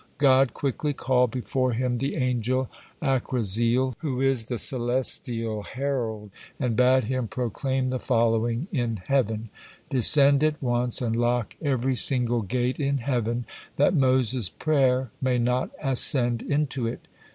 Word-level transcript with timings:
God 0.17 0.55
quickly 0.55 0.93
called 0.93 1.29
before 1.29 1.73
Him 1.73 1.99
the 1.99 2.15
Angel 2.15 2.71
Akraziel, 3.03 3.93
who 3.99 4.19
is 4.19 4.45
the 4.45 4.57
celestial 4.57 5.61
herald, 5.61 6.31
and 6.59 6.75
bade 6.75 7.03
him 7.03 7.27
proclaim 7.27 7.91
the 7.91 7.99
following 7.99 8.67
in 8.71 8.97
heaven: 9.05 9.49
"Descend 9.91 10.43
at 10.43 10.59
once 10.59 11.03
and 11.03 11.15
lock 11.15 11.55
every 11.61 11.95
single 11.95 12.41
gate 12.41 12.79
in 12.79 12.97
heaven, 12.97 13.45
that 13.75 13.93
Moses' 13.93 14.49
prayer 14.49 15.11
may 15.21 15.37
not 15.37 15.69
ascend 15.83 16.41
into 16.41 16.87
it." 16.87 17.07